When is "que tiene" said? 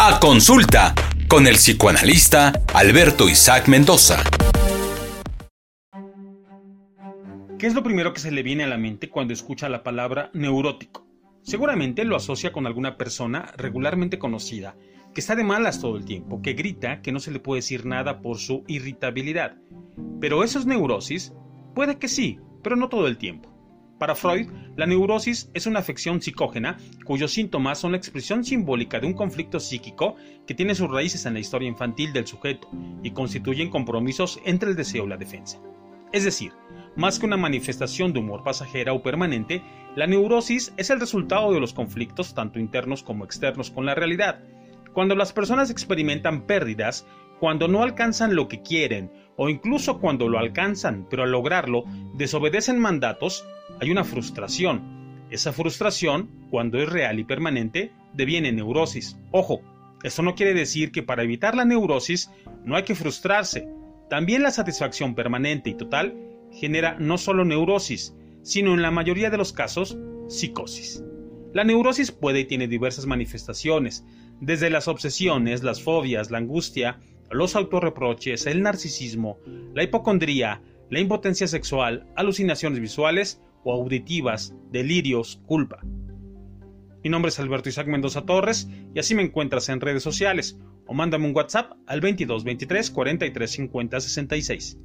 30.46-30.76